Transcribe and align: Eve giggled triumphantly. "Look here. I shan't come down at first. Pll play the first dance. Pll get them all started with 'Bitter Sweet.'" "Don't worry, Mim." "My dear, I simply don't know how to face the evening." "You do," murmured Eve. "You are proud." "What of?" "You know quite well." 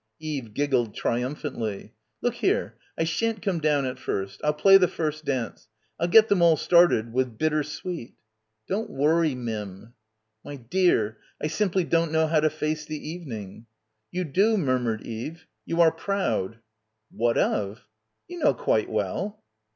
Eve 0.19 0.55
giggled 0.55 0.95
triumphantly. 0.95 1.93
"Look 2.23 2.33
here. 2.33 2.73
I 2.97 3.03
shan't 3.03 3.43
come 3.43 3.59
down 3.59 3.85
at 3.85 3.99
first. 3.99 4.41
Pll 4.41 4.53
play 4.57 4.77
the 4.79 4.87
first 4.87 5.25
dance. 5.25 5.67
Pll 6.01 6.09
get 6.09 6.27
them 6.27 6.41
all 6.41 6.57
started 6.57 7.13
with 7.13 7.37
'Bitter 7.37 7.61
Sweet.'" 7.61 8.15
"Don't 8.67 8.89
worry, 8.89 9.35
Mim." 9.35 9.93
"My 10.43 10.55
dear, 10.55 11.19
I 11.39 11.45
simply 11.45 11.83
don't 11.83 12.11
know 12.11 12.25
how 12.25 12.39
to 12.39 12.49
face 12.49 12.83
the 12.83 13.09
evening." 13.11 13.67
"You 14.09 14.23
do," 14.23 14.57
murmured 14.57 15.03
Eve. 15.03 15.45
"You 15.67 15.81
are 15.81 15.91
proud." 15.91 16.57
"What 17.11 17.37
of?" 17.37 17.85
"You 18.27 18.39
know 18.39 18.55
quite 18.55 18.89
well." 18.89 19.43